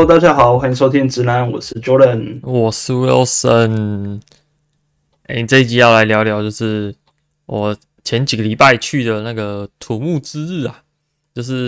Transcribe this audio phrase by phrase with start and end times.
[0.00, 4.22] Hello，大家好，欢迎收听直男，我是 Jordan，我是 Wilson。
[5.24, 6.94] 哎、欸，这一集要来聊聊，就是
[7.44, 10.82] 我前几个礼拜去的那个土木之日啊，
[11.34, 11.66] 就是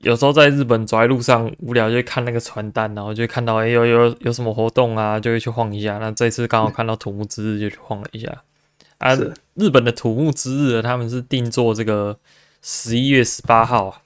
[0.00, 5.98] 有时候在日本走在路上无聊就会看那个传单，然后就会看到哎、欸、有有有什么活动啊，就会去晃一下。
[5.98, 8.42] 那这次刚好看到土木之日，就去晃了一下。
[8.98, 9.16] 啊，
[9.54, 12.18] 日本的土木之日，他们是定做这个
[12.62, 14.02] 十一月十八号啊，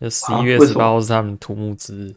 [0.00, 2.14] 就十一月十八号是他们土木之日。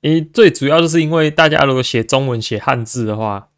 [0.00, 3.48] 因最主要就是因为大家如果写中文写汉字的话，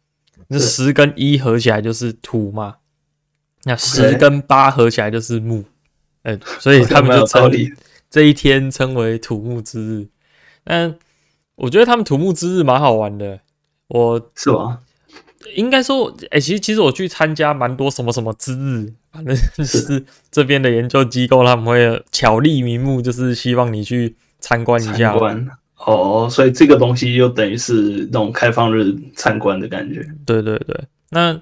[0.47, 2.77] 那十跟一合起来就是土嘛，
[3.63, 5.63] 那十跟八合起来就是木，
[6.23, 7.51] 嗯，所以他们就称
[8.09, 10.07] 这一天称为土木之日。
[10.63, 10.95] 但
[11.55, 13.39] 我觉得他们土木之日蛮好玩的，
[13.87, 14.79] 我是吗？
[15.55, 25.15] 应该说，哎，其实其实我去参加蛮多什么什么之日，反正就是这边的研究机构他们会巧立名目，就是希望你去参观一下。
[25.85, 30.07] 哦，所以这个东西就等于是那种开放日参观的感觉。
[30.25, 30.79] 对对对，
[31.09, 31.41] 那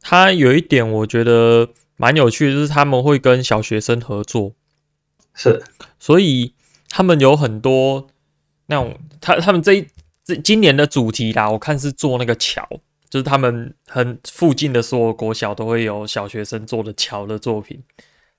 [0.00, 4.52] 他有一点我觉得蛮有趣的，就是他们会跟小学生合作，
[5.34, 5.62] 是，
[5.98, 6.54] 所以
[6.88, 8.06] 他们有很多
[8.66, 9.86] 那种，他他们这一
[10.24, 12.66] 这今年的主题啦，我看是做那个桥，
[13.10, 17.82] 就是他们很附近的所有国小都会有小学生做的桥的作品，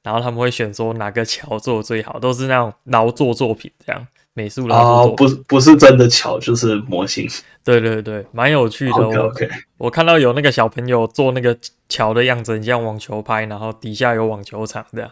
[0.02, 4.08] 然后他们会选说哪个桥做的最好，都是那种劳作作品这样。
[4.36, 7.26] 美术啦，哦，不是不是真的桥，就是模型。
[7.64, 8.92] 对对对，蛮有趣的。
[8.92, 15.10] OK OK，我看到有那个小朋友做那个桥的样子，很像网球拍，然后底下有网球场这样。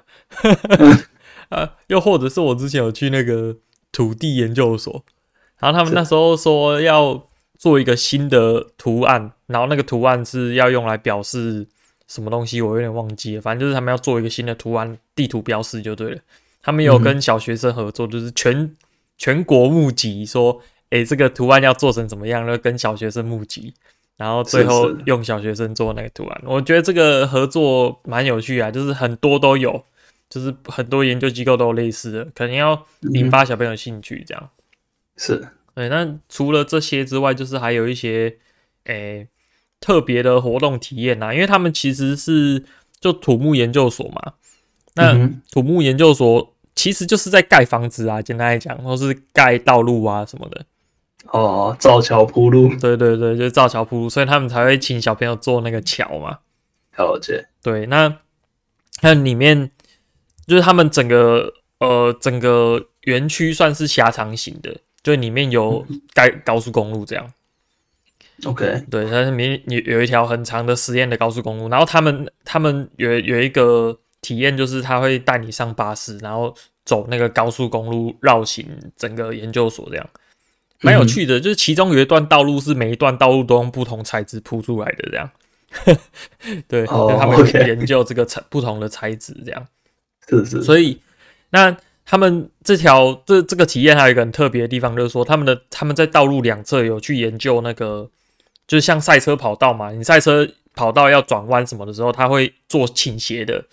[1.48, 3.56] 啊，又或者是我之前有去那个
[3.94, 5.06] 土地研究所，
[5.60, 7.26] 然后他们那时候说要
[7.58, 11.66] 做一个新的图案，然后那个图案是要用来表示
[12.10, 13.42] 什么东西，我有点忘记了。
[13.42, 16.20] 反正就是他们要做一个新的图案，地图标示就对了。
[16.62, 18.76] 他们有跟小学生合作，就是全。
[19.24, 22.58] 全国募集说，哎、欸，这个图案要做成怎么样呢？
[22.58, 23.74] 跟小学生募集，
[24.18, 26.42] 然后最后用小学生做那个图案。
[26.42, 29.86] 是是我觉得这个合作蛮有趣啊，就是很多都有，
[30.30, 34.50] 就是很多研究机构都有类似的，可能要引发小朋友兴趣这样。
[35.16, 35.88] 是，对。
[35.88, 38.40] 那除了这些之外，就是还有一些，
[38.84, 39.28] 诶、欸，
[39.80, 42.66] 特别的活动体验啊，因为他们其实是
[43.00, 44.34] 就土木研究所嘛，
[44.96, 46.53] 那土木研究所。
[46.76, 50.66] 其实就是在盖房子啊，简单来讲，或是盖道路啊什么的。
[51.28, 52.70] 哦，造桥铺路。
[52.76, 56.40] 对对对，就是造桥铺路，所以他们才会请小朋友做那个桥嘛。
[56.98, 57.48] 了解。
[57.62, 58.18] 对，那
[59.02, 59.70] 那里面
[60.48, 67.32] 就是他们整个呃整个园区算是狭长型的，就里面有盖高速公路这样。
[68.46, 68.84] OK。
[68.90, 74.00] 对，它里面有有一条很长的实验的高速公路，然后他们他们有有一个。
[74.24, 80.10] 体验就是他会带你上巴士，然后走那个高速公路绕行整个研究所，这样
[80.80, 81.40] 蛮有趣的。
[81.40, 85.30] 就是其中有一段道路是每一段道路都用不同材质铺出来的，这样。
[86.68, 89.68] 对，他们研究这个材不同的材质，这样。
[90.28, 90.62] 是是。
[90.62, 91.00] 所以
[91.50, 98.10] 那他们这条这这个体验还有一个很特别的地方，就是说他们的他们在道路两侧有去研究那个，
[98.68, 103.66] 就是像赛车跑道嘛，你赛车跑道要转弯什么的时候，他会做倾斜的。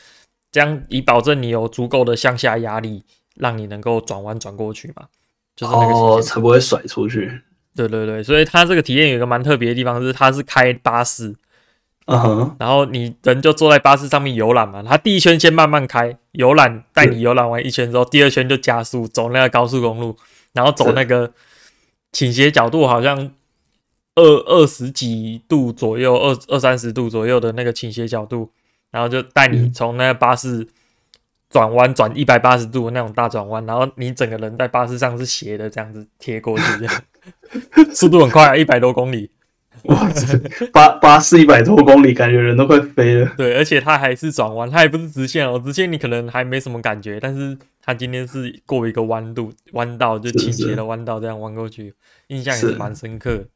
[0.53, 3.05] 这样以保证你有足够的向下压力，
[3.37, 5.06] 让你能够转弯转过去嘛，
[5.55, 7.43] 就是那个哦，才不会甩出去。
[7.77, 11.34] 对对对，所以它这个体验有一个蛮特别的地方，是它是开巴士，
[12.06, 20.17] 嗯哼，然后你人就坐在巴士上面游览嘛，它第一圈先慢慢开，游览带你游览完一圈之后，第二圈就加速走那个高速公路，
[20.53, 21.32] 然后走那个
[22.11, 23.31] 倾斜角度好像
[24.17, 28.50] 二二十几度左右，二二三十度左右的那个倾斜角度。
[28.90, 30.66] 然后就带你从那个巴士
[31.48, 37.02] 转弯转一百八十度那种大转弯，然后你整个人在巴士上是斜的，这样子贴过去，这样
[37.92, 39.30] 速度很快啊，一百多公里。
[39.84, 40.10] 哇，
[40.72, 43.32] 巴巴士一百多公里，感觉人都快飞了。
[43.36, 51.94] 对，而且它还是转弯，它也不是直线哦，直线你可能还没什么感觉，但是它今天是过一个弯度弯道，就倾斜的弯道这样弯过去，
[52.26, 53.46] 印象也是蛮深刻。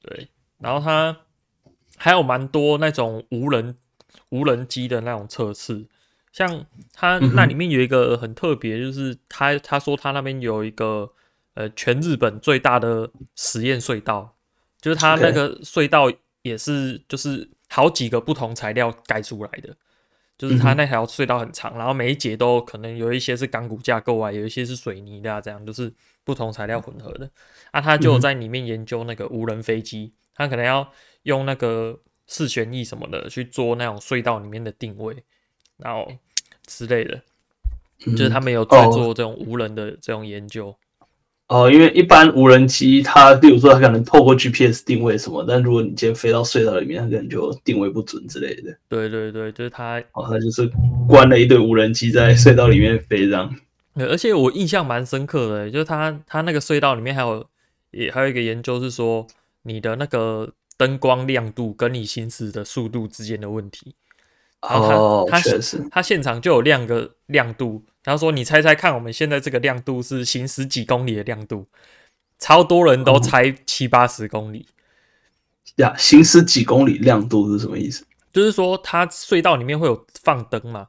[0.00, 1.14] 对，然后它
[1.98, 3.76] 还有蛮多那种无人。
[4.30, 5.86] 无人机的那种测试，
[6.32, 11.12] 像他那里面有一个很特别，就是他他说他那边有一个
[11.54, 14.34] 呃全日本最大的实验隧道，
[14.80, 16.10] 就是他那个隧道
[16.42, 19.76] 也是就是好几个不同材料盖出来的，
[20.38, 25.92] 就是他那条隧道很长，然后每一节都可能有一些是钢骨架构啊，有一些是水泥的啊，这样就是
[26.24, 27.30] 不同材料混合的。
[27.72, 30.90] 啊，他就在里面研究那个无人飞机，他可能要
[31.24, 32.00] 用那个。
[32.32, 35.14] 四旋翼什么的去做那种隧道里面的定位，
[35.76, 36.10] 然后
[36.66, 37.20] 之类的，
[38.06, 40.74] 嗯、就是他们有在做这种无人的这种研究。
[41.48, 48.74] 哦，因为一般无人机它，例如说它可能透过 GPS 定位什么，但如果你今天飞到隧道里面，它可能就定位不准之类的。
[48.88, 50.66] 对对对，就是它，哦，它就是
[51.06, 53.54] 关了一堆无人机在隧道里面飞这样。
[53.94, 57.46] 对，而且我印象蛮深刻的，就是它它那个隧道里面还有
[57.90, 59.26] 也还有一个研究是说，
[59.64, 63.94] 你的那个灯光亮度跟你行驶的速度之间的问题。
[64.60, 67.84] 哦，确实，它现场就有亮个亮度。
[68.04, 71.66] 他说：“你猜猜看，我们现在这个亮度是行驶几公里的亮度？
[72.38, 74.66] 超多人都猜七八十公里。
[75.76, 78.04] 呀，行驶几公里亮度是什么意思？
[78.32, 80.88] 就是说，它隧道里面会有放灯嘛？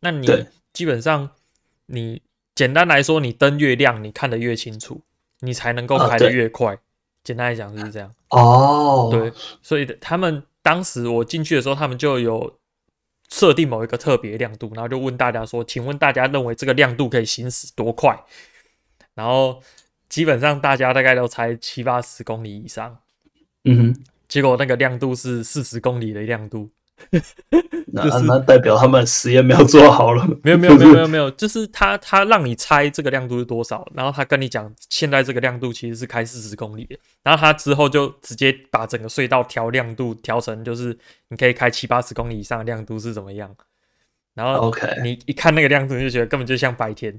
[0.00, 1.30] 那你基本上，
[1.86, 2.22] 你
[2.54, 5.02] 简单来说，你灯越亮，你看得越清楚，
[5.40, 6.78] 你才能够开得越快。
[7.24, 8.14] 简单来讲就是这样。
[8.28, 9.32] 哦，对，
[9.62, 12.56] 所以他们当时我进去的时候，他们就有。”
[13.30, 18.16] 设定某一个特别亮度，然后就问大家说：“请问大家认为这个亮度可以行驶多快？”
[19.14, 19.60] 然后
[20.08, 22.96] 基本上大家大概都猜七八十公里以上。
[23.64, 26.68] 嗯哼，结果那个亮度是四十公里的亮度。
[27.86, 30.26] 那那代表他们实验没有做好了。
[30.42, 40.96] 没有没有没有没有没有，就是他他让你猜这个亮度是多少，然后他跟你讲现在这个亮度其实是开四十公里的，然后他之后就直接把整个隧道调亮度调成就是
[41.28, 43.54] 你可以开七八十公里以上的亮度是怎么样，
[44.34, 47.18] 然后 OK 你一看那个亮度你就觉得根本就像白天。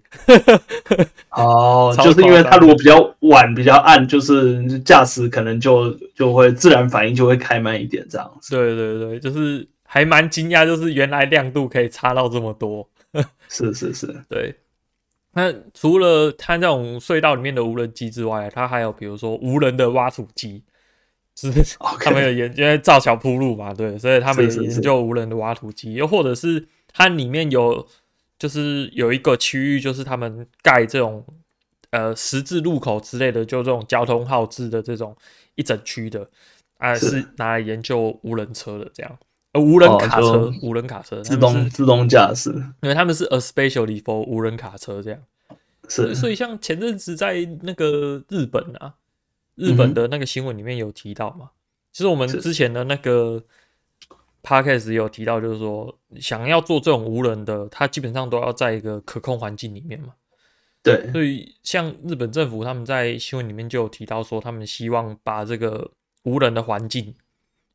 [1.32, 8.56] 哦，就是因为它如果比较晚比较暗，就是驾驶可能就就会自然反应就会开慢一点这样子。
[8.56, 9.68] 对对对，就是。
[9.88, 12.86] 还蛮惊讶，就是原来亮度可以差到这么多。
[13.48, 14.54] 是是是， 对。
[15.32, 20.62] 那除了它这种隧道里面的无人机之外，它还有比如说无人的挖土机，
[21.38, 21.50] 是
[22.02, 26.66] 他们有研究，因为造桥铺路嘛，对，所以他们研究无人的挖土机，又或者是
[26.98, 27.86] 它里面有，
[28.40, 31.26] 就是有一个区域，就是他们盖这种
[31.90, 35.14] 呃十字路口之类的，就这种交通号志的这种
[35.56, 36.30] 一整区的，
[36.78, 37.26] 啊，是。
[37.36, 39.20] 拿来研究无人车的这样。
[39.52, 42.50] 呃无人卡车，哦、无人卡车，自动自动驾驶，
[42.82, 45.24] 因为他们是 a specially for 无人卡车这样，
[45.88, 48.96] 是，所以像前阵子在那个日本啊，
[49.56, 51.56] 日本的那个新闻里面有提到嘛，嗯、
[51.94, 53.46] 其实我们之前的那个
[54.46, 60.14] podcast 有提到，就是说想要做这种无人的，它基本上都要在一个可控环境里面嘛，
[60.84, 65.92] 对，所以像日本政府他们在新闻里面就有提到说，他们希望把这个
[66.24, 67.14] 无人的环境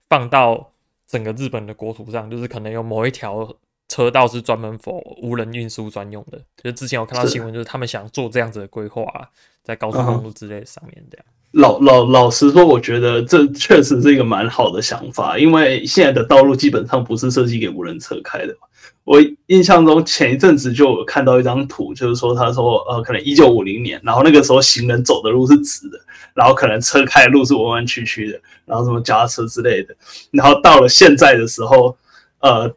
[0.08, 0.72] 放到。
[1.10, 3.52] 整个日本的国土上，就是可能有某一条
[3.88, 6.40] 车道是专门 for 无人运输专用的。
[6.62, 9.28] 就之前有看到新闻，就是他们想做这样子的规划啊，
[9.64, 11.26] 在高速公路之类的上面这样。
[11.52, 18.54] 老老老实说，我觉得这确实是一个蛮好的想法，因为现在的道路基本上不是设计给无人车开的。
[19.02, 25.98] 我印象中前一阵子就有看到一张图，就是说他说呃，可能一九五零年，然后那个时候行人走的路是直的，
[26.34, 29.96] 然后可能车开的路是弯弯曲曲的，然后什么脚踏车之类的，
[30.30, 31.96] 然后到了现在的时候，
[32.40, 32.72] 呃，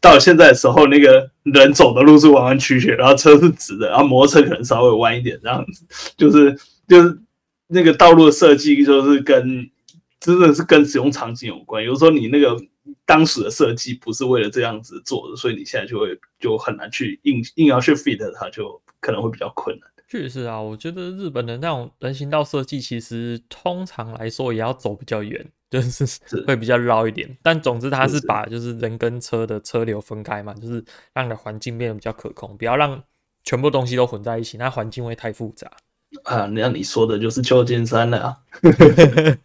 [0.00, 5.84] 到了现在的时候，那个人走的路是弯弯曲曲，然后车是直的，然后摩托车可能稍微弯一点，这样子，
[6.18, 6.54] 就是
[6.86, 7.16] 就是
[7.70, 9.70] 那个道路的设计就是跟
[10.18, 12.56] 真的是跟使用场景有关，有时候你那个。
[13.04, 19.88] 当时的设计不是为了这样子做的，所以你现在就会就很难去硬硬要去 fit 它，就可能会比较困难。
[20.08, 27.36] 确实啊，我觉得日本的那种人行道设计，其实通常来说也要走比较远，就是会比较绕一点。
[27.42, 33.00] 但总之，它是把就是人跟车的车流分开嘛，就是让你的环境变得比较可控，不要让
[33.44, 35.70] 全部东西都混在一起，那环境会太复杂
[36.24, 36.46] 啊。
[36.46, 38.36] 那你说的就是旧金山了啊。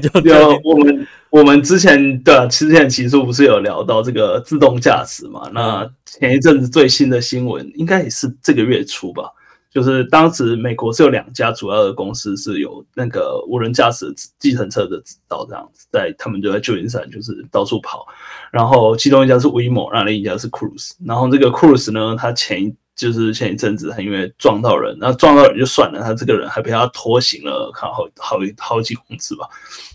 [0.00, 5.50] 就就我们我们之前的之前其实不是有聊到这个自动驾驶嘛？
[5.52, 9.28] 那前一阵子最新的新闻应该也是这个月初吧，
[9.72, 18.06] 就是当时美国是有两家主要的公司是有那个无人驾驶计程车的执照，这样子在他们就在旧金山就是到处跑，
[18.52, 29.48] 然后其中一家是 Waymo，然后另一家是 Cruise，然后这个 Cruise 呢，它前一就是前一阵子，他因为撞到人，然后撞到人就算了，他这个人还被他拖行了，看好好好几公尺吧，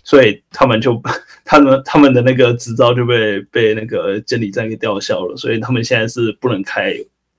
[0.04, 1.00] 所以他们就
[1.44, 6.94] 他们他们的那个执照就被被那个监理站给吊销了，所以他们现在是不能开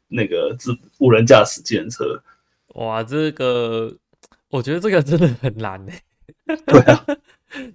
[0.08, 2.22] 那个自无人驾驶计程车。
[2.76, 3.94] 哇，这个
[4.50, 5.94] 我觉得这个真的很难呢。
[6.66, 7.06] 对啊，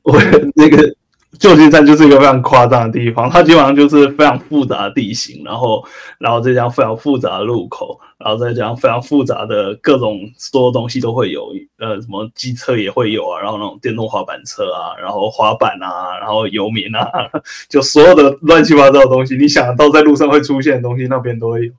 [0.02, 0.20] 我
[0.54, 0.94] 那个。
[1.38, 5.84] 旧金山就是一个非常夸张的地方，它基本上就是非常复杂的地形，然后，
[6.18, 17.10] 然后再加上非常复杂的路口，然后再加上非常复杂的各种所有东西都会有，呃，什么机车也会有啊，然后那种电动滑板车啊，然后滑板啊，然后游民啊，
[17.68, 21.72] 就所有的乱七八糟的东西，你想到在路上会出现的东西，那边都会有。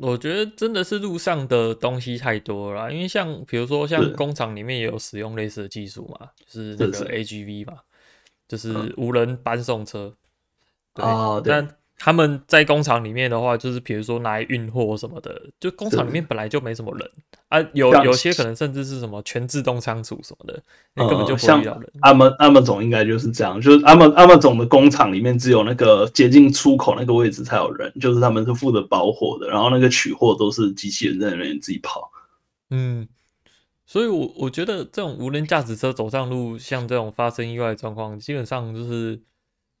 [0.00, 7.74] 我觉得真的是路上的东西太多了，因为像比如说像工厂里面也有使用类似的技术嘛，是就是那个 AGV 嘛，
[8.48, 10.14] 就是无人搬送车。
[10.94, 11.50] 啊，对。
[11.52, 17.08] 但他们在工厂里面的话，就是比如说拿来运货什么的，就工厂里面本来就没什么人
[17.48, 20.60] 啊，有有些可能甚至是什么全自动仓储什么的，
[20.96, 21.92] 你根本就不会遇到人。
[22.00, 32.10] 阿门阿门总应该就是这样，就是阿门阿门总的工厂里面只有那个接近出口那个位置才有人，就是他们是负责包货的，然后那个取货都是机器人在那边自己跑。
[32.70, 33.06] 嗯，
[33.86, 39.20] 所以我我觉得这种无人驾驶车走上路，像这种发生意外的状况，基本上就是。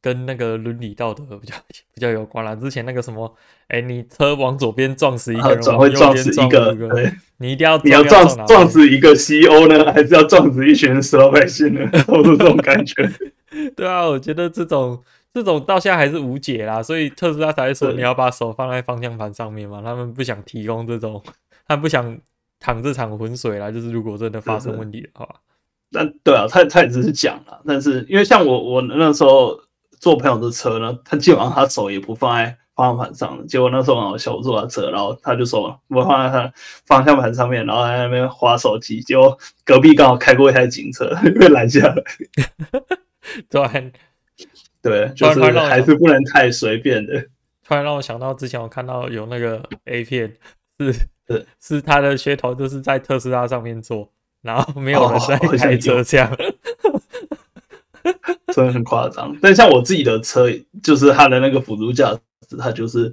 [0.04, 1.54] 跟那个伦理道德比较
[1.94, 2.54] 比较有关啦。
[2.54, 3.34] 之前那个什么，
[3.68, 6.76] 哎、欸，你车往左边撞死一个人，总会撞死一个，
[7.38, 11.90] 你一定要 你要撞要撞死一个 CEO 呢，还是要撞死一群死老百姓呢？
[12.06, 13.10] 都是这种感觉。
[13.74, 19.80] 对啊，我觉得这种这种到现在还是无解啦，所以特斯拉才会说你要把手放在方向盘上面嘛。
[19.82, 21.22] 他们不想提供这种，
[21.66, 22.18] 他们不想
[22.64, 23.70] 淌这场浑水啦。
[23.70, 25.28] 就是如果真的发生问题的话，
[25.90, 29.60] 那对啊，他他也只是讲了，但是因为像我我那时候。
[30.00, 33.46] 坐朋友的车呢，他基本上他手也不放在方向盘上。
[33.46, 36.52] 结果那时候很好笑，我坐他车，然后他就说我放在他
[36.84, 39.00] 方向盘上面，然后在那边划手机。
[39.00, 41.08] 结果隔壁刚好开过一台警车，
[41.40, 41.94] 被拦下来。
[43.48, 43.92] 对，
[44.82, 47.18] 对，就是还是不能太随便的。
[47.66, 50.36] 突然让我想到之前我看到有那个 A 片，
[50.80, 50.92] 是
[51.28, 54.10] 是 是他的噱头，就是在特斯拉上面做，
[54.42, 56.30] 然后没有人在开车这样。
[56.32, 57.00] 哦
[58.52, 60.48] 真的很夸张，但像我自己的车，
[60.80, 62.16] 就是它的那个辅助驾
[62.48, 63.12] 驶，它就是，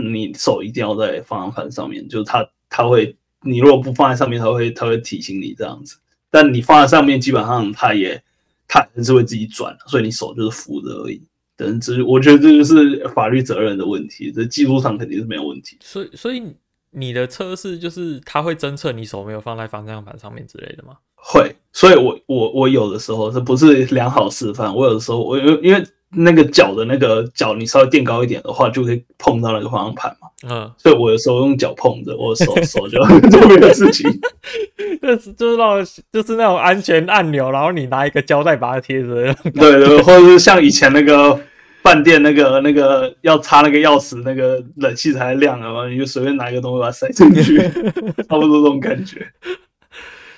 [0.00, 5.98] 你手一定要在方向盘上面，就是它它会，你如果不放在上面，它会它会提醒你这样子。
[6.30, 8.22] 但你放在上面，基本上它也
[8.66, 11.20] 它还是会自己转，所以你手就是扶着而已。
[11.54, 15.76] 等这，我觉得这就是法律责任的问题，这技术上肯定是没有问题。
[15.82, 16.54] 所以，所以
[16.92, 20.94] 你的车是就是它会侦测你手没有放在方向盘上面之类的吗？
[21.14, 24.74] 会，所以我我我有的时候这不是良好示范。
[24.74, 25.84] 我有的时候我因为因为
[26.14, 30.28] 那个脚的那个脚，你稍微垫高一点的话，就可以碰到那个方向盘嘛。
[30.46, 34.10] 嗯，所以我有时候用脚碰着，我手手就做这个事情。
[35.00, 39.32] 就是就是那种就是那种安全按钮，然后你拿一个胶带把它贴着。
[39.54, 41.40] 对对，或者是像以前那个
[41.82, 47.58] 饭店那个那个要插那个钥匙，那个冷气才亮了嘛，你就随便拿一个东西把它塞进去，
[48.28, 49.26] 差不多这种感觉。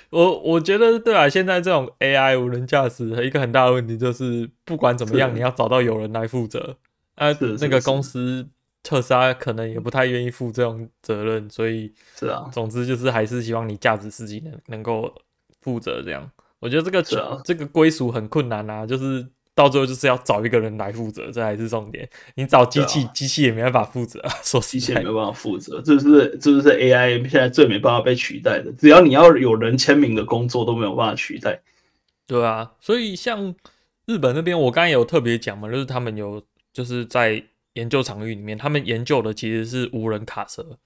[0.09, 6.77] 我我觉得对啊，现在这种 AI 无人驾驶一个很大的问题就是，不管怎么样，你要找到有人来负责。
[7.15, 7.27] 啊，
[7.59, 8.47] 那个公司
[8.81, 15.13] 特斯拉可能也不太愿意负这种责任，所以是啊，总之就是还是希望你驾驶司机能能够
[15.61, 16.31] 负责这样。
[16.59, 17.03] 我觉得这个
[17.43, 19.27] 这个归属很困难啊，就是。
[19.55, 22.07] 到最后就是要找一个人来负责，这还是重点。
[22.35, 24.29] 你找机器，机、啊、器也没办法负责啊。
[24.43, 28.71] 说机器也没办法负责，这是这是 AI 现在最没办法被取代的。
[28.73, 31.61] 只要你要有人签名的工作都没有办法取代。
[32.27, 33.55] 对啊，所以像
[34.05, 36.43] 日本那边，我刚才有特别讲嘛，就是他们有
[36.73, 37.41] 就是在
[37.73, 40.77] 研究场域里面，他们研究的其实是无人卡车，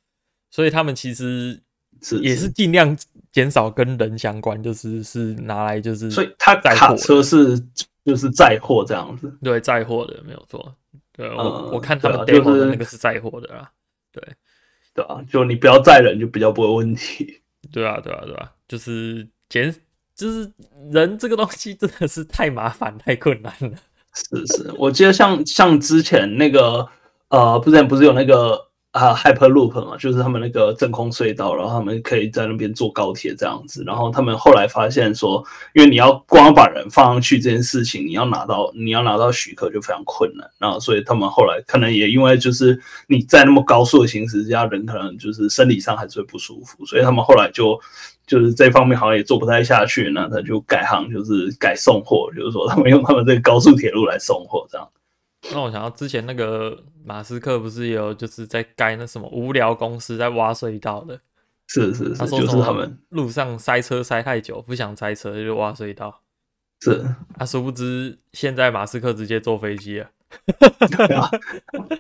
[0.52, 1.62] 所以他们其实
[2.02, 2.98] 是也是尽量
[3.32, 7.62] 减少跟人相关，就是是拿来就是，所以他卡车是。
[8.06, 10.74] 就是载货这样子，对，载货的没有错。
[11.12, 13.70] 对，我、嗯、我看他们 demo 的那个是载货的啦。
[14.12, 14.24] 对，
[14.96, 17.42] 对啊，就你不要载人，就比较不会问题。
[17.72, 19.72] 对啊，对啊，对啊，就是减，
[20.16, 20.52] 就是
[20.92, 23.78] 人这个东西真的是太麻烦、太困难了。
[24.16, 26.88] 是是，我记得像像之前那个
[27.28, 28.69] 呃，之前不是有那个。
[28.92, 33.84] 啊，Hyperloop 嘛，就是他们那个真空隧道，然后他们可以在那边坐高铁这样子。
[33.86, 40.50] 然后他们后来发现说，因为你要光把人放上去这件事情，你要拿到你要拿到许可就非常困难。
[40.58, 47.80] 然后所以他们后来可能也因为就是你在那么高速的行驶之下，人可能就是生理上还是会不舒服，所以他们后来就
[48.26, 54.90] 就是这方面好像也做不太下去，那他就改行，就是改送货，就是说他们用他们这个高速铁路来送货这样。
[55.52, 61.20] 那我想到之前那个马斯克不是有就是在盖那什么无聊公司在挖隧道的，
[61.68, 66.22] 是是是，他说就是他们路上塞车塞太久，不想塞车就挖隧道，
[66.82, 67.02] 是，
[67.36, 70.10] 他、啊、殊不知现在马斯克直接坐飞机了。
[70.96, 71.30] 对啊，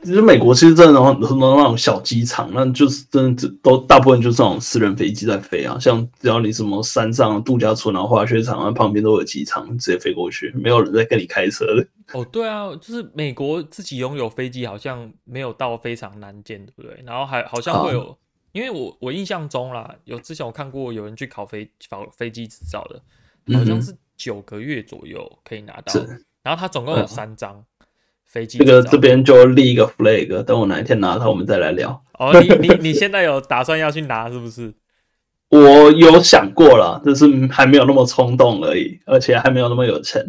[0.03, 5.77] 其实美国其实真的很多那种小机场，那就是真的都大部分就是这种私人飞机在飞啊。
[5.79, 11.87] 像只要你什么山上度假村啊、滑雪场啊旁边都有机场，直接飞过去，没有人在跟你开车的。
[12.13, 17.03] 哦，对啊，就是美国自己拥有飞机好像没有到非常难见，对不对？
[17.05, 18.17] 然后还好像会有，
[18.51, 25.93] 因为我我印象中啦，有之前我看过有人去考飞考飞机执照的，好像是九个月左右可以拿到，
[26.43, 27.63] 然后他总共有三张。
[28.29, 28.57] 飞机。
[28.59, 32.01] 这个这边就立一个 flag，等我哪一天拿到，我们再来聊。
[32.13, 34.73] 哦，你你你现在有打算要去拿是不是？
[35.49, 40.23] 我有想过了，就是还没有那么冲动而已，而且还没有那么有钱。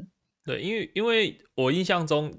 [0.46, 2.32] 对，因为因为我印象中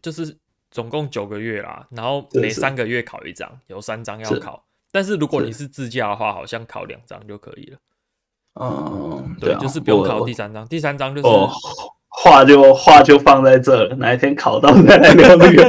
[0.00, 0.38] 就是
[0.70, 4.64] 总共九个月啦，然后每三个月考一张，有三张要考。
[4.92, 7.78] 但是如果你是自驾的话，好像考两张就可以了。
[8.60, 11.50] 嗯，对，就是不用考第三张，第三张就是哦，
[12.20, 15.62] 话就话就放在这了，哪一天考到再来聊这个。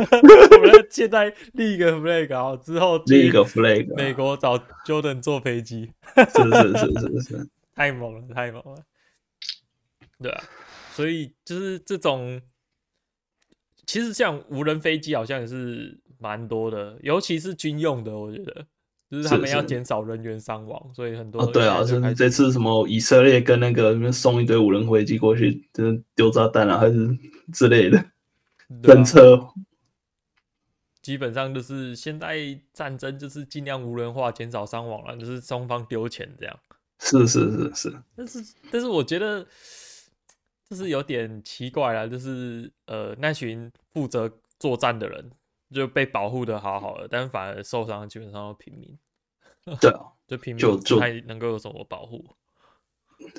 [0.57, 8.83] 我们现在立一个 flag 啊，之后立一个 flag，美国找 Jordan 坐飞机，是是是是是， 太猛了，太猛了。
[10.21, 10.43] 对啊，
[10.93, 12.41] 所以就是这种，
[13.85, 18.65] 其实像无人飞机好像也是蛮多的，尤其是军用的，我觉得。
[19.09, 27.09] 就是他们要减少人员伤亡，所以很多、啊、对啊，是这次什么以色列跟那个那边送一堆无人飞机过去，就是丢炸弹啊，还是
[27.51, 28.05] 之类的
[28.83, 29.47] 政策、啊。
[31.01, 32.37] 基本上就是现在
[32.71, 36.59] 战争就是尽量无人化，减少伤亡了，就是双方丢钱这样。
[36.99, 39.43] 是是是是，但是但是我觉得
[40.69, 45.31] 就是有点奇怪了，就是呃那群负责作战的人。
[45.73, 48.97] 就被保护的好好的，但反而受伤基本上都平民。
[49.79, 52.25] 对啊， 就平民不太能够有什么保护。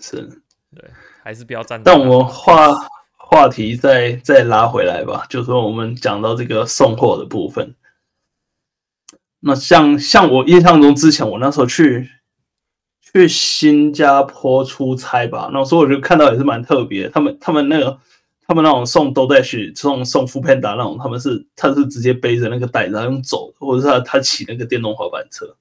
[0.00, 0.42] 是，
[0.74, 0.90] 对，
[1.22, 1.82] 还是不要站。
[1.82, 2.68] 但我们话
[3.16, 7.74] 话题再再拉回来吧，就是说我们讲到这个送货的部分。
[9.40, 12.08] 那像像我印象中，之前我那时候去
[13.00, 17.98] 去新加坡出差吧，那时候我就看到也是蛮特别，他们他们那个。
[18.50, 25.56] 他们那种送 DoorDash 送送 Foodpanda 那种，他们是他是直接背着那个袋子然后用走，或者是他他骑那个电动滑板车。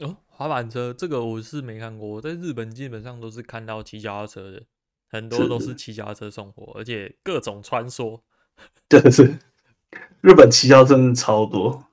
[0.00, 2.06] 哦，滑板车这个我是没看过。
[2.06, 4.62] 我在日本基本上都是看到骑脚踏车的，
[5.08, 8.20] 很多都是骑脚踏车送货，而且各种穿梭。
[8.90, 9.38] 真的是
[10.20, 11.86] 日本骑脚真的超多。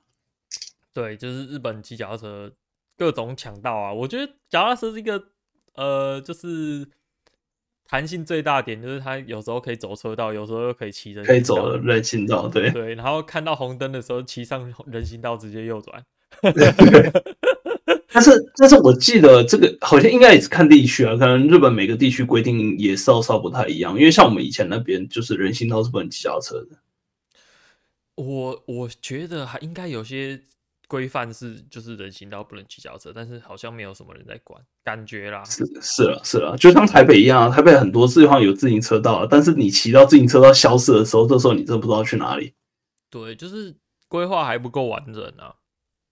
[0.92, 2.52] 对，就是日本骑脚踏车
[2.98, 3.90] 各种抢道啊！
[3.90, 5.28] 我觉得脚踏车是一个
[5.76, 6.86] 呃，就是。
[7.92, 12.94] 弹性最大点就是它有时候可以走车道，有时候又可以骑人，可以走人行道，对对。
[12.94, 16.02] 然后看到红灯的时候，骑上人行道直接右转。
[18.10, 23.92] 但是但是我记得这个好像应该也是看地区啊，可能日本每个地区规定也稍稍不太一样。
[23.98, 26.68] 因为像我们以前那边就是人行道是不能骑脚车的。
[28.14, 30.40] 我我觉得还应该有些。
[30.92, 35.42] 规范是就是人行道不能骑脚车，但是好像没有什么人在管，感觉啦。
[35.44, 42.52] 是是了是了，就像台北一样，啊台北很多地方有自行车道，但是你骑到自行车道消失的时候，这时候你真的不知道去哪里。
[43.08, 43.74] 对，就是
[44.06, 45.54] 规划还不够完整啊。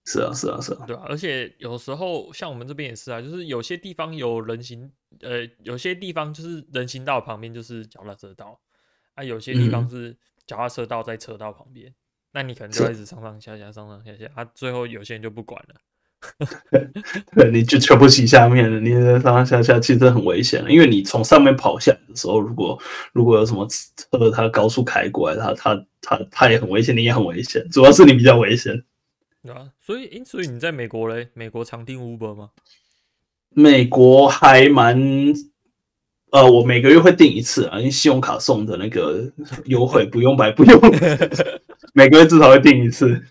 [0.03, 8.59] 是啊是啊是啊，对啊，而且有时候像我们这边也是啊，就是有些地方有人行，呃，有些地方就是人行道旁边就是脚踏车道，
[9.13, 10.17] 啊，有些地方是
[10.47, 11.87] 脚踏车道在车道旁边。
[11.87, 11.93] 嗯
[12.33, 15.75] 那你可能就一直上上下下，上上下下，他、啊、最后有些人就不管了
[17.35, 18.91] 对，你就全部骑下面了，你
[19.21, 22.79] 上上下下其实很危险，因为你从上面跑下来的时候，如果
[23.11, 28.83] 如果有什么车他高速开过来，他他他他也很危险，你也很危险，主要是你比较危险，
[29.43, 32.51] 对啊，所以，因所以你在美国嘞，美国常订 Uber 吗？
[33.49, 35.33] 美国还蛮。
[36.31, 39.21] 呃，我每个月会订一次啊，因为信用卡送的那个
[39.65, 40.79] 优惠不用白不用，
[41.93, 43.21] 每个月至少会订一次，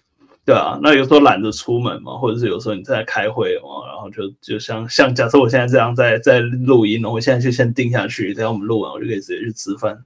[0.45, 0.79] 对啊。
[0.83, 10.05] 那有时候懒得出门嘛，或者是有时候你在开会嘛，然后就就像像假设我现在这样在在录音，我现在就先定下去，等下我们录完我就可以直接去吃饭。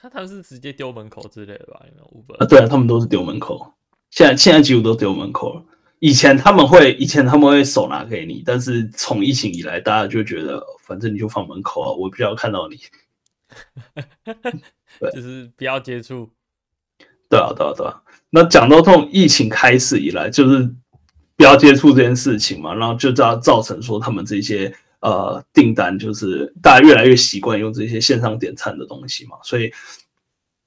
[0.00, 1.80] 他他们是直接丢门口之类的吧？
[1.86, 2.36] 有没有？
[2.36, 3.74] 啊，对啊，他们都是丢门口，
[4.10, 5.62] 现在现在几乎都丢门口了。
[5.98, 12.80] 以前他们会，以前他们会手拿给你，但是从疫情以来，大家就觉得反正你就放门口啊，我不要看到你，
[14.98, 16.30] 对，就是不要接触。
[17.28, 18.02] 对啊，对啊，对啊。
[18.30, 20.74] 那讲到这种疫情开始以来，就是
[21.36, 29.70] 不要接触这件事情嘛，然后就造造成说他们这些呃订单，就是大家越来越习惯用这些线上点餐的东西嘛，所以。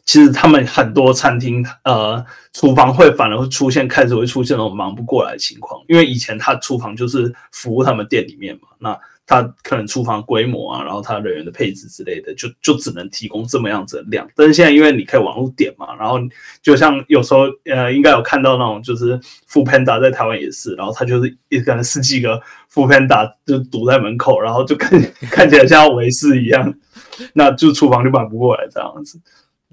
[0.03, 14.27] 其实他们很多餐厅，呃，厨房会反而会出现，开始会出现那种忙不过来的情况，因为以前他厨房就是服务他们店里面嘛，那他可能厨房规模啊，然后他人员的配置之类的，就就只能提供这么样子的量。
[14.35, 16.17] 但是现在因为你可以网络点嘛，然后
[16.61, 24.99] 就像有时候呃，应该有看到那种就是 Foodpanda 在台湾也是，然后他就是一可能十几个 Foodpanda 就堵在门口，然后就看
[25.31, 26.73] 看起来像要围事一样，
[27.33, 29.21] 那就厨房就忙不过来这样子。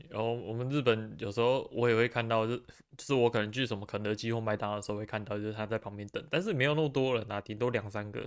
[0.08, 8.20] 然后我们日本有时候我也会看到，就就是我可能去什么肯德基或麦当劳的时候会看到，就是他在旁边等，但是没有那么多人啊，顶多两三个。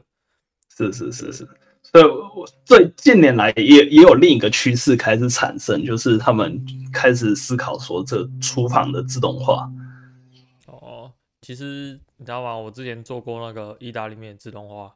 [0.78, 1.48] 是是是是，
[1.84, 9.70] 所以我最近年来也也有另一个趋势开始产生，就是他们开始思考说这厨房的自动化。
[10.68, 12.58] 哦，其实你知道吗？
[12.58, 14.96] 我之前做过那个意大利面自动化。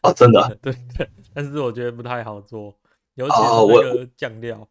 [0.00, 0.56] 啊，真的？
[0.60, 2.74] 对对，但是我觉得不太好做，
[3.14, 4.56] 尤其是那个酱料。
[4.56, 4.68] 哦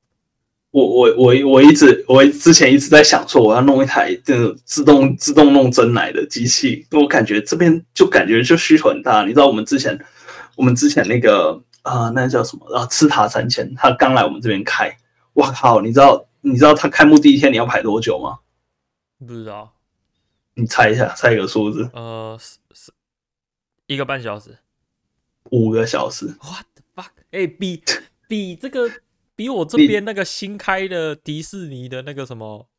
[0.73, 9.21] 我我我我一直我之前一直在想说我要弄一台这种自动自动弄蒸奶的机器，我感觉这边就感觉就需求很大。
[9.21, 9.95] 你知道我们之前
[10.55, 12.87] 我们之前那个啊、呃，那叫什么然啊？
[12.87, 14.97] 赤塔三千，他刚来我们这边开，
[15.33, 15.81] 哇靠！
[15.81, 18.39] 你知道你知道他开幕第一天你要排多久吗？
[19.19, 19.73] 不知道，
[20.55, 21.89] 你猜一下，猜一个数字。
[21.93, 22.91] 呃，是是
[23.87, 24.57] 一个半小时，
[25.51, 26.27] 五个小时。
[26.41, 27.11] What the fuck？
[27.31, 27.83] 哎、欸，比
[28.27, 28.89] 比这个。
[29.35, 32.69] 比我这边那个新开的迪士尼的那个什么？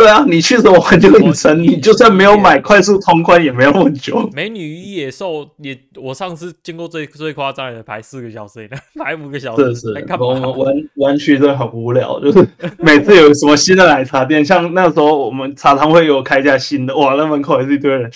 [0.00, 4.26] 对啊，你去的时候我就很沉，你就算没有买快速通关也没有那么久。
[4.32, 8.66] 美女与野兽也，我上次见过最最夸张的排四个小时，
[8.98, 10.06] 排五个小时，是是。
[10.18, 18.10] 我们湾湾区真的很无聊，就是每次有什么新的奶茶店，像那时候我们茶汤会有开一家新的，哇，那门口也是一堆人，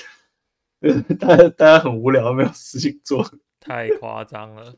[1.21, 3.23] 大家大家很无聊，没有事情做，
[3.61, 4.73] 太夸张了。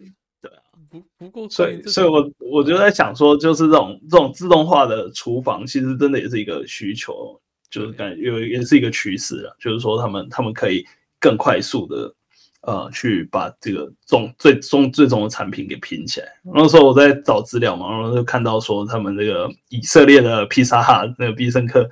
[0.91, 9.57] 不不够，所以所以我我就在想说，就是这种这种自动化的厨房，其实真的也是一个需求，就是感觉有也是一个趋势了。
[9.59, 10.85] 就是说，他们他们可以
[11.19, 12.15] 更快速的
[12.63, 16.27] 呃去把这个终最终最终的产品给拼起来。
[16.55, 21.89] 那时候我在找资料嘛，然后就看到说他们这个以色列的披萨哈那个必胜客，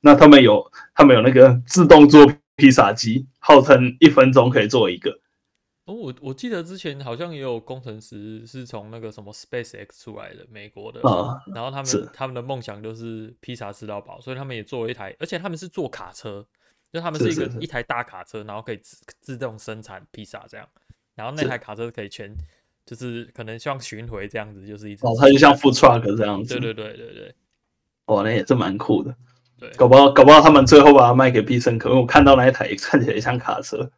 [0.00, 0.64] 那他们有
[0.94, 5.18] 他们有那个自动做披萨机，号称一分钟可以做一个。
[5.88, 16.46] 哦，我我记得之前好像也有工程师是从那个什么 SpaceX 出来的，美国的，啊、然后他们他们的梦想就是披萨吃到饱，所以他们也做了一台，而且他们是坐卡车，
[16.92, 20.68] 就他们是一个一台大卡车，然后可以自自动生产披萨这样，
[21.14, 22.36] 然后那台卡车可以全
[22.84, 27.14] 就是可能像巡回这样子，就是一直哦，它就像 Food Truck 这样子，对对对对。
[27.14, 27.34] 对，
[28.04, 29.16] 哦，那也是蛮酷的，
[29.58, 33.90] 对，搞不好搞不好他们最后把它卖给必胜客，因为我看到那一台也看起来像卡车。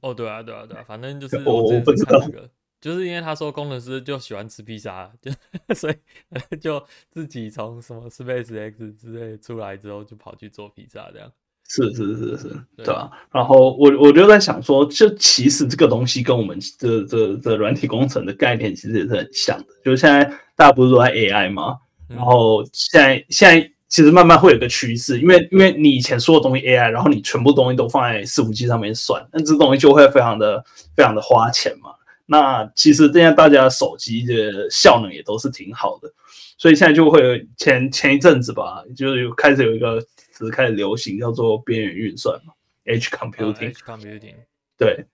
[0.00, 2.20] 哦，对啊，对啊，对啊，反正就是我我不知道，
[2.80, 5.30] 就是因为他说工程师就喜欢吃披萨，就
[5.74, 11.30] 所以就自己从什么 SpaceX 之类出来之后，就跑去做披萨这样。
[11.66, 13.10] 是是是是，对啊。
[13.32, 19.66] 然后我我就在想说，就其实这个东西跟我们这这这软体工程的概念其实也是很像的。
[19.84, 21.78] 就现在大家不是说在 AI 吗？
[22.08, 23.73] 然后现在现在。
[23.94, 30.64] 其实慢慢会有个趋势，因为因为你以前所有东西 AI，然后你全部东西都放在伺服器上面算，那这东西就会非常的
[30.96, 31.90] 非常的花钱嘛。
[32.26, 36.12] 那其实现在大家手机的效能也都是挺好的，
[36.58, 42.52] 所以现在就会有前前一阵子吧，就是有开始有一个词开始流行，叫做边缘运算嘛
[42.86, 44.34] ，Edge Computing，uh, Edge Computing，
[44.76, 45.06] 对。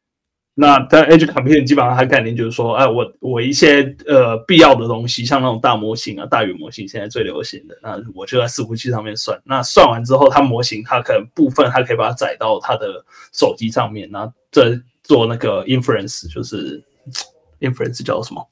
[0.61, 9.41] 那但 Edge Computing 基本上它概念就是说，哎，我我一些呃必要的东西，像那种大模型啊、大语模型，现在最流行的，那我就在伺服器上面算。
[9.43, 16.85] 那算完之后，它模型它可能部分它可以把它载到它的手机上面，然后再做那个 inference，就是
[17.61, 18.47] inference 叫什么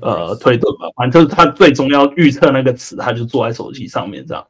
[0.00, 4.44] 呃，推断吧，反正就是它最终要预测那个词，它就做在手机上面这样。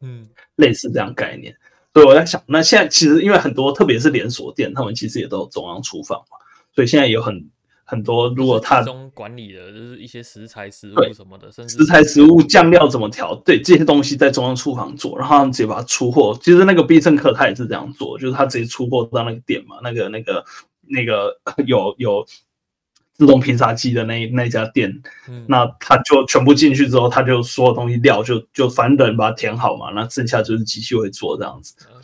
[0.00, 0.26] 嗯，
[0.56, 1.54] 类似这样概念。
[1.94, 6.36] 所以我在想，那现在其实因为很多，特别是连锁店，他们其实也都有中央厨房嘛，
[6.74, 7.48] 所以现在有很
[7.84, 16.36] 很多，如果他中管理的就是一些食材、食物什么的，甚至食材、食物、酱料怎么调，对这些东西在中央厨房做，然后他们直接把它出货。
[16.42, 20.44] 其实那个必胜客他也是这样做，就是他直接出货到那个店嘛，那个那个
[20.88, 22.26] 那个有 有。
[23.14, 24.92] 自动披萨机的那那家店，
[25.28, 32.02] 嗯、那他就全部进去之后，他就所有东西料就就反正人把它填好嘛，那剩下就是机器会做这样子，嗯、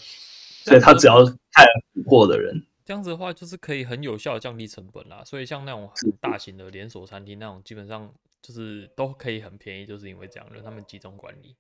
[0.65, 5.23] 所以他只要派补货的人，这样子的话就是可以很有效的降低成本啦。
[5.25, 8.09] 所以像那种很大型的连锁餐厅那种，基本上
[8.41, 11.57] 就是都可以很便宜，就是因为这样，让他们集中管理。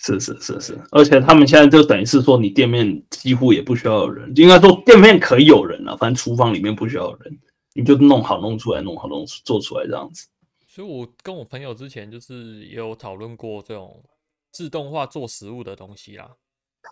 [0.00, 7.38] 是是是是，而且他们现在就等于是说，你店面几乎也不需要有人，应该说店面可以有人了，反正厨房里面不需要有人。
[7.78, 10.26] 你就弄好弄出来，弄好弄做出来这样子。
[10.66, 14.04] 所以，我跟我朋友之前就是也有讨论过这种
[14.50, 16.28] 自动化做食物的东西啦。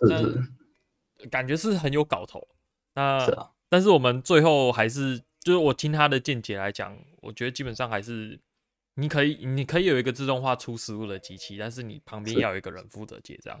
[0.07, 2.47] 是是，感觉是很有搞头。
[2.95, 8.39] 那但是我们最后还是，就是我听他的见解来讲，我觉得基本上还是
[8.93, 13.59] 你可以，你可以有一个自动化出食物的机器，但是你旁边要有一个人负责结账。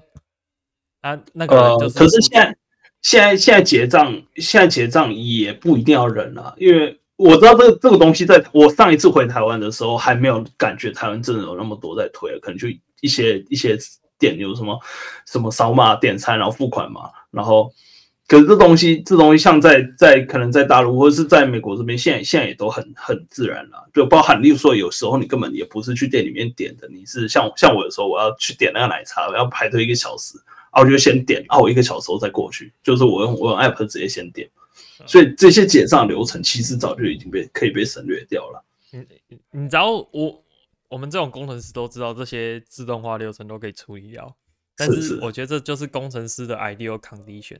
[1.01, 2.57] 啊，那个人就是、呃，可是现在
[3.01, 6.97] 现在现在结账，现在结账也不一定要人啊，因为。
[7.17, 12.67] 我知道这个这个东西，在我上一次回台湾的时候，还没有感觉台湾真的有那么多在推，可能就
[13.01, 13.77] 一些一些
[14.19, 14.79] 店有什么
[15.25, 17.71] 什么扫码点餐然后付款嘛，然后
[18.27, 23.89] 可是这东西，这东西像在在可能在大陆或者是在美国这边，现在现在也都很很自然了。
[23.93, 30.37] 就包含，例如说，有时候你根本也不是去店里面点的，你是像像我有时候我要去点那个奶茶，我要排队一个小时，
[30.71, 34.47] 啊，我就先点，啊，我一个小时后再过去，就是我用我用 app 直接先点，
[35.05, 38.63] 所以这些结账流程其实早就已经被可以被省略掉了。
[38.91, 39.05] 你
[39.51, 40.43] 你知道我
[40.87, 44.35] 我们这种工程师都知道这些自动化流程都可以处理掉，
[44.75, 47.57] 但是我觉得这就是工程师的 ideal condition。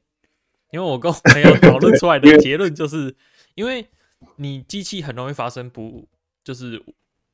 [0.72, 3.16] 因为我跟我朋友讨论出来的结论就是，
[3.56, 3.88] 因为
[4.36, 6.08] 你机器很容易发生不
[6.44, 6.84] 就是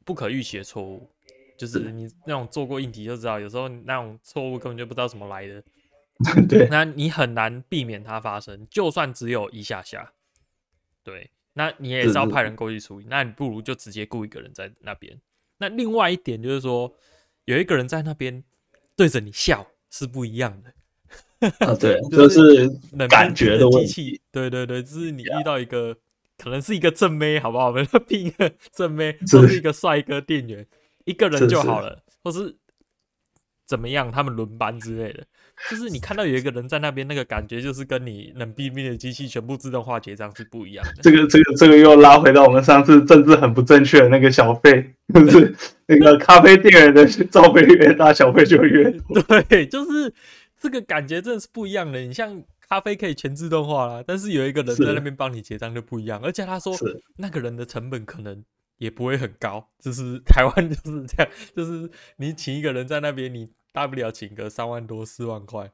[0.06, 1.10] 不可预期的错误，
[1.58, 5.64] 就是你那种做过硬题就知道，有时候那种错误根本就不知道怎么来的，
[6.48, 10.14] 对，那你很难避免它发生，就算只有一下下，
[11.04, 15.20] 对，那你也是要派人过去处理，那你不如就直接雇一个人在那边。
[15.58, 16.94] 那另外一点就是说，
[17.46, 18.44] 有一个人在那边
[18.96, 20.74] 对着你笑是不一样的。
[21.60, 22.70] 啊，对， 就是
[23.10, 25.96] 感觉的机器，对对对，就是你遇到一个
[26.38, 27.68] 可能是一个正妹，好不好？
[27.68, 30.66] 我们聘 一个正妹，或是一个帅哥店员，
[31.06, 32.56] 一个人就好了，或是
[33.66, 35.24] 怎么样，他们轮班之类的。
[35.70, 41.02] 就是你看到有一个人在那边，那个感觉就是跟你冷冰冰的机器全部自动化结账是不一样的。
[41.02, 45.56] 这个、这个、这个又拉回到我们上次政治很不正确的那个小费，就是
[45.88, 49.22] 那个咖啡店员的罩杯越大，小费就越多。
[49.50, 50.14] 对，就是。
[50.62, 52.00] 这个感觉真的是不一样的。
[52.00, 56.22] 你像咖啡可以全自动化啦，但是有一个人在那边帮你结账就不一样。
[56.24, 56.74] 而且他说，
[57.18, 58.42] 那个人的成本可能
[58.84, 65.72] 也不会很高，就是 台湾就是这样，就是你请一个人在那边，你大不了请个三万多四万块，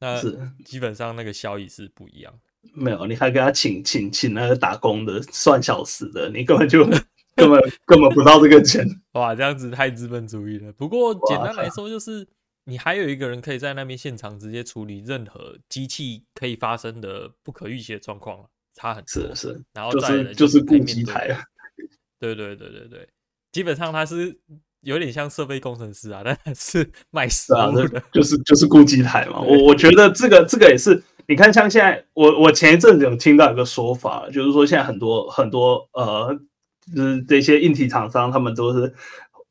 [0.00, 0.20] 那
[0.64, 2.32] 基本上那个效益是不一样。
[2.74, 6.84] 没有，你还给他请请请那个打工的算小时的，你根本就
[7.34, 8.86] 根本根本不到这个钱。
[9.14, 10.72] 哇，这样子太资本主义了。
[10.72, 12.28] 不过简单来说就是。
[12.64, 19.34] 你还有一个人可以在那边现场直接处理任何机器可以发生的不可预期的状况，差很多。
[19.34, 21.42] 是是，然后再就是顾机台啊。
[22.22, 23.08] 对对对对对，
[23.50, 24.38] 基本上他是
[24.82, 27.68] 有点像设备工程师啊，但是卖死啊，
[28.12, 29.40] 就是就是顾机台嘛。
[29.40, 36.38] 我我觉得这个这个也是，你看像现在我我前一阵子有听到一个说法，就是说现在很多很多呃，
[36.94, 38.94] 就是这些硬体厂商他们都是。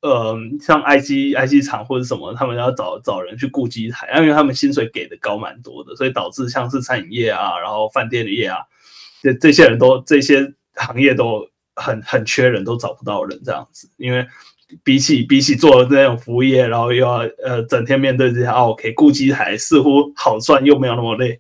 [0.04, 8.58] 呃，像 I G I G 厂或者什么，他们要找找人去顾机台，因为他们薪水给的高蛮多的，所以导致像是餐饮业啊，然后饭店的业啊，
[9.22, 11.48] 这这些人都这些行业都
[11.82, 13.89] 很很缺人，都找不到人这样子。
[13.98, 14.26] 因为
[14.84, 21.39] 比起比起做那种服务业，然后又要呃整天面对这些 OK 顾机台，似乎好赚又没有那么累。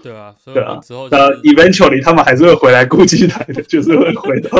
[0.00, 4.56] 对啊，对啊，之后呃，eventually 他们还是会回来顾机台的，就是会回到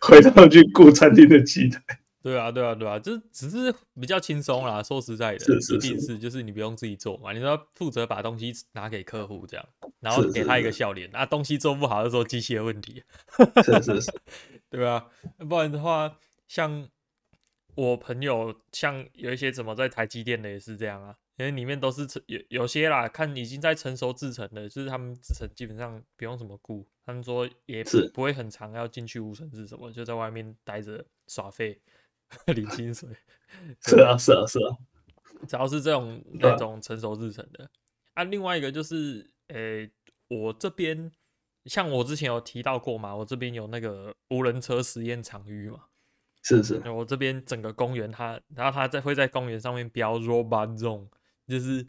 [0.00, 1.80] 回到去顾餐厅的机台。
[2.22, 4.82] 对啊，对啊，对啊，就只是比较轻松啦。
[4.82, 9.64] 说实在的，是是是，一定是就是你不用自己做嘛，你要负责把东西拿给客户这样，
[10.00, 11.08] 然后给他一个笑脸。
[11.12, 13.02] 那、啊、东西做不好的时候，机器的问题。
[13.64, 14.12] 是是是，
[14.70, 15.10] 对啊，
[15.48, 16.88] 不然的话，像
[17.74, 31.80] 我朋友，像有一些怎么在台积电的也是这样啊，因为里面都是成有有些啦，看已经在成熟制成的，就是他们制成基本上不用什么顾，他们说也不，不会很长，要进去无尘室什么，就在外面待着耍废。
[32.54, 33.08] 领薪水，
[33.82, 34.70] 是啊是啊是啊，
[35.48, 37.68] 只要是这种那种成熟制成的
[38.14, 38.22] 啊。
[38.22, 39.90] 另外一个就是，诶、欸，
[40.28, 41.10] 我这边
[41.64, 45.84] 像我之前有提到过嘛，我这边有那个无人车实验场域嘛，
[46.42, 46.80] 是是。
[46.90, 51.06] 我这边整个公园，它然后它在会在公园上面标 robot zone，
[51.46, 51.86] 就是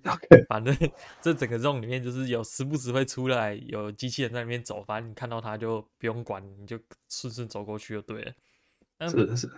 [0.49, 0.75] 反正
[1.21, 6.79] 这整个 zone 里面就是有时不时会出来有机器人在里面走，反正你看到它就不用管，你就
[7.09, 9.09] 顺顺走过去就对了。
[9.09, 9.49] 是是。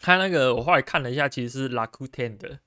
[0.00, 2.58] 他那个，我后来看了一下，其实是 Lakuten 的，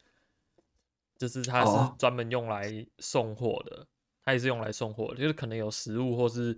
[1.18, 3.86] 就是它是专门用来送货的，
[4.24, 6.58] 它也是用来送货的，就是可能有食物或是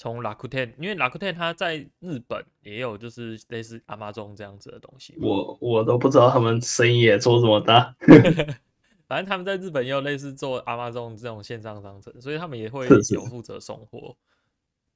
[0.00, 5.14] 从 Rakuten，因为 Rakuten 它在日本也有，就是类似 Amazon 这样子的东西。
[5.20, 7.94] 我我都不知道他们生意也做这么大，
[9.06, 14.16] 反正他们在日本也有类似做 Amazon 这种线上商城，所以他们也会有负责送货。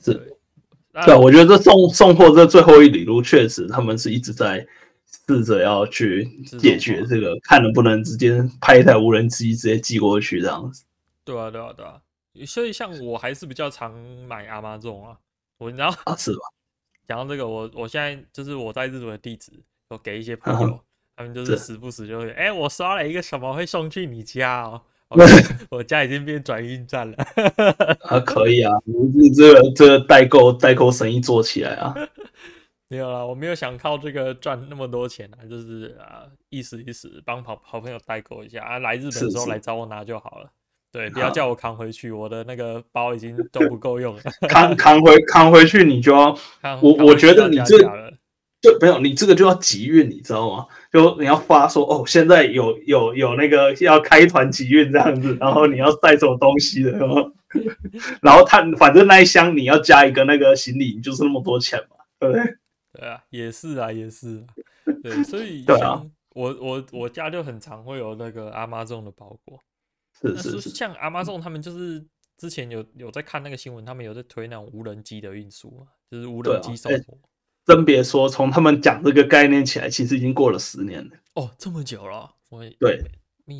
[0.02, 0.14] 是，
[1.04, 4.66] 对，我觉得这送送货这最后一里路，确实他们是一直在。
[5.28, 10.84] 试着要去解决这个，看能不能直接派一台无人机直接寄过去这样子。
[11.24, 12.00] 对啊，对啊，对啊。
[12.46, 13.92] 所以像我还是比较常
[14.26, 15.18] 买 Amazon 啊。
[15.58, 16.40] 我然后啊，是吧？
[17.06, 19.52] 讲到这个，我我现在就是我在日本的地址，
[19.88, 20.80] 我给一些朋友，
[21.14, 24.82] 他们就是时不时就会，哎，我刷了一个什么会送去你家哦。
[25.70, 27.16] 我家已经变转运站了。
[28.08, 31.94] 啊，可以啊， 你这个这个代购代购生意做起来啊。
[32.88, 40.50] 没有啦，我没有想靠这个赚那么多钱啊，就是啊，意思意思帮好好朋友代购一下啊，来日本的时候来找我拿就好了。
[40.94, 44.22] 对，不要叫我扛回去，我的那个包已经都不够用了。
[44.48, 46.28] 扛扛回扛回去，你就要
[46.80, 47.76] 我我觉得你这
[48.60, 50.66] 就没有你这个就要集运，你知道吗？
[50.92, 57.32] 就你要发说哦，现在有有有那个要开团集运这样子，然后你要带什么东西的，然后
[58.22, 62.44] 然后他反正那一箱你要加一个那个行李，就是那么多钱嘛，对不对？
[62.92, 66.02] 对啊，也是啊，也是啊，对，所以对啊。
[66.34, 69.60] 我我我家就很常会有那个 Amazon 的包裹，
[70.20, 72.04] 是是是，像 Amazon 他们就是
[72.36, 77.18] 之前有有在看那个新闻，他们有在推那种无人机的运输嘛，就是无人机送货。
[77.66, 81.10] 真别说，从他们讲这个概念起来，其实已经过了十年了。
[81.34, 83.02] 哦，这么久了，我对。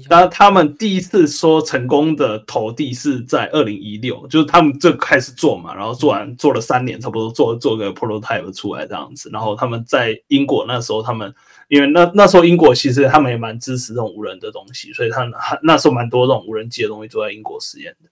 [0.08, 9.28] 那他们第一次说成功的投递是在二零一六，就是他们最开始做嘛，然后做完做了三年，差不多做做个 prototype 出来这样子。
[9.30, 11.34] 然后他们在英国那时候，他们
[11.68, 15.28] 因为那那时候英国其实他们也蛮支持这种无人的东西，所以他
[15.62, 18.08] 那时候蛮多这种无人机的东西都在英国实验的。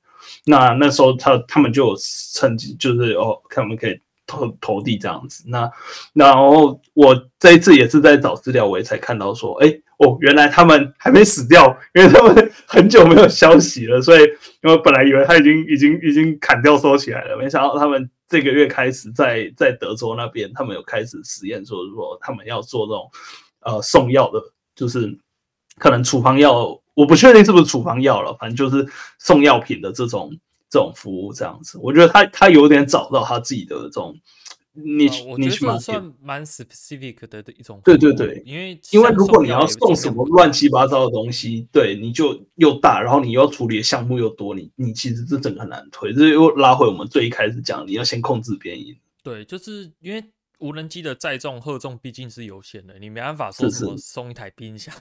[0.46, 1.96] 那那时候他他们就有
[2.34, 4.00] 趁机就是哦，看我们可以。
[4.24, 5.70] 投投递这样子，那
[6.14, 14.22] 然后我这一次也是在找资料，我也才看到说，哎，哦，原来他们还没死掉，因为他们很久没有消息了，所以
[14.62, 23.10] 因为本来以为他已经已经已经砍掉收起来了，没想到他们这个月开始在在德州那边，他们有开始实验，说说他们要做这种
[23.64, 24.40] 呃送药的，
[24.74, 25.18] 就是
[25.78, 28.86] 可能处方药，我不确定是不是处方药了，反正就是
[29.18, 30.30] 送药品的这种。
[30.72, 34.18] 这种服务这样子，我觉得他他有点找到他自己的这种，
[34.72, 37.78] 你、呃、我觉得算蛮 specific 的一种。
[37.84, 46.10] 对对对，因为因为如果你要送什么乱七八糟的东西，对，你就又大，然后你要处理的项目又多，你你其实这整个很难推。
[46.14, 48.96] 这又拉回我们最一开始讲，你要先控制变异。
[49.22, 50.24] 对，就是因为。
[50.62, 54.94] 无人机的载重、荷重毕竟是有限的，你没办法说什么送一台冰箱，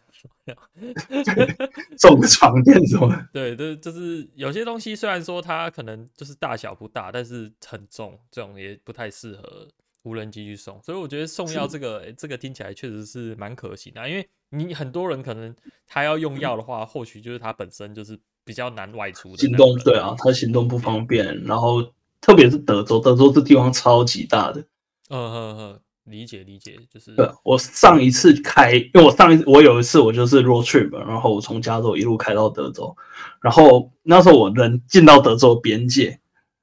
[1.99, 3.15] 送个床垫什么。
[3.31, 9.67] 对，对，就是有些东西虽然说它可能就是大小不大，但是很重，这种也不太适合
[10.01, 10.81] 无人机去送。
[10.81, 21.83] 所以我觉得送药这个，欸、这个听起来确实是蛮可行的，因为你很多人可能他要用药的话，或许就是他本身就是比较难外出的行动，对啊，他行动不方便，然后
[22.19, 24.65] 特别是德州，德州这地方超级大的。
[25.11, 27.29] 嗯嗯嗯，理解理解，就是对。
[27.43, 32.95] 我上一次开，因为我上一次我有一次我就是 road trip，然后我从加州一路开到德州，
[33.41, 36.19] 然后那时候我人进到德州边界，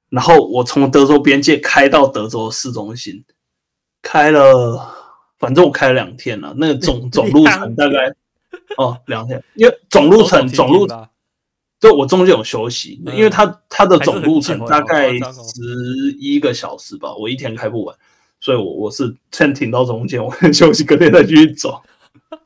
[0.09, 3.23] 然后我从德州边界开到德州市中心，
[4.01, 4.95] 开了，
[5.37, 8.13] 反正我开了两天了，那个总 总路程大概
[8.77, 10.87] 哦两天，因为总路程总路，
[11.79, 17.95] 就我中间有休息，因为它它的总路程大概十一个小时吧，我一天开不完。
[18.39, 21.81] 所以我，我我是 先停到中间，我休息，隔天再继续走。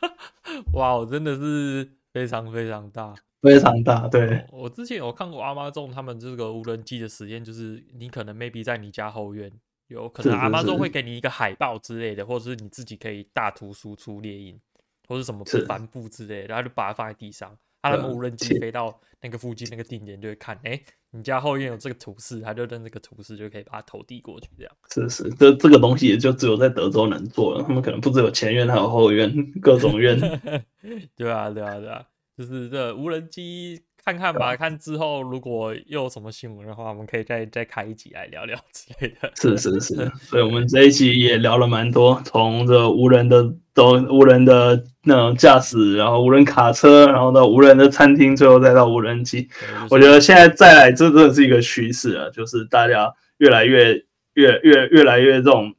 [0.74, 4.08] 哇，我真的是非常非常大，非常大。
[4.08, 9.52] 对，我之前有看过 Amazon 他们这个无人机的实验，就是你可能 maybe 在你家后院，
[9.88, 14.60] 有可能 Amazon 会给你一个海报之类的，或者是你自己可以大图输出猎鹰，
[15.08, 17.58] 或者什么帆布之类的，然后就把它放在地上。
[17.92, 24.74] 他们无人机飞到那个附近那个定点，就会看，哎、欸，你家后院有这个图示，他就扔这个图示，就可以把它投递过去，这样。
[24.90, 30.18] 是是，这这个东西也就只有在德州能做了，他们可能不只有前院，还有后院， 各种院。
[31.16, 32.06] 对啊，对啊，对啊，
[32.38, 33.84] 就是这无人机。
[34.06, 39.32] 看看吧，看之后如果又有什么新闻的话，我们可以再再开一集来聊聊 之类的。
[39.36, 49.48] 是是是， 所以我们这一期也聊了蛮多，从这无人的都无人的那种驾驶，然后无人卡车，然后到无人的餐厅，最后再到无人机。
[49.90, 53.94] 我觉得现在再来，这真的是一个趋势啊，就是大家越来越
[54.34, 55.74] 越越越来越这种。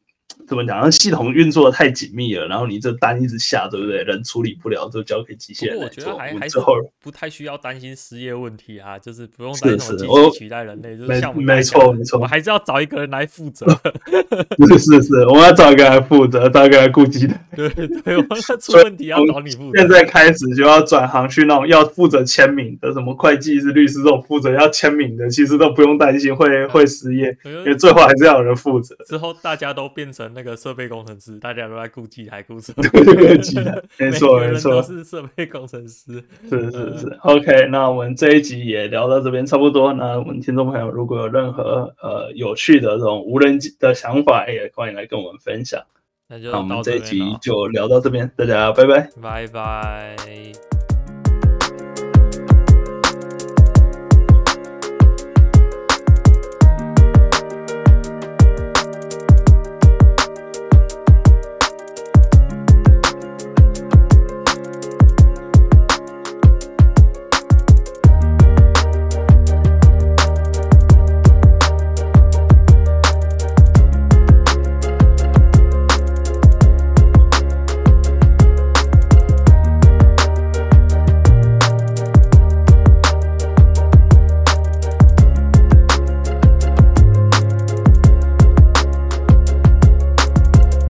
[0.47, 0.81] 怎么讲？
[0.83, 4.03] 那系统运作的太紧密了，然后你这单一直下，对不对？
[4.05, 6.05] 人处理不了，就交给机器人来做。
[6.05, 6.59] 我觉得还还是
[7.01, 13.67] 不太需要担心失业问题啊，就是不用担心机器取代人类，就是像我们没错没错，我们还是要找一个人来负责。
[14.69, 17.35] 是是是，我们要找一个人来负责，找一个人来顾及的。
[17.57, 17.69] 对
[18.03, 19.79] 对， 我们出问题要找你负责。
[19.79, 28.95] 现在开始就要转行去那种要负责签名的，什么会计师、律师这种负责要签名的，其实都不用担心会会失业，因为最后还是要有人负责。
[29.07, 30.34] 之后大家都变成。
[30.35, 32.83] 那个设备工程师，大家都在顾机台顾什么？
[33.39, 36.23] 机台， 没错没错，都是设备工程师。
[36.51, 39.93] 是是是，OK，那我们这一集也聊到这边差不多。
[39.93, 45.81] 那我们听众朋友如果有任何呃有趣的这种无人机的想法，也欢迎来跟我们分享。
[46.29, 50.74] 那就那我们这一集就聊到这边，大家拜拜，拜拜。